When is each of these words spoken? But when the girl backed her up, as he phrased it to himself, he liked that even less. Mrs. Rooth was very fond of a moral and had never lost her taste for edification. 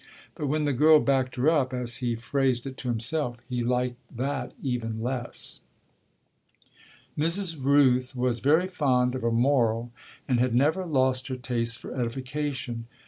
But 0.33 0.47
when 0.47 0.65
the 0.65 0.73
girl 0.73 0.99
backed 0.99 1.35
her 1.35 1.47
up, 1.47 1.75
as 1.75 1.97
he 1.97 2.15
phrased 2.15 2.65
it 2.65 2.75
to 2.77 2.87
himself, 2.87 3.37
he 3.47 3.63
liked 3.63 3.99
that 4.17 4.51
even 4.63 4.99
less. 4.99 5.61
Mrs. 7.15 7.63
Rooth 7.63 8.15
was 8.15 8.39
very 8.39 8.67
fond 8.67 9.13
of 9.13 9.23
a 9.23 9.29
moral 9.29 9.91
and 10.27 10.39
had 10.39 10.55
never 10.55 10.87
lost 10.87 11.27
her 11.27 11.35
taste 11.37 11.77
for 11.77 11.93
edification. 11.93 12.87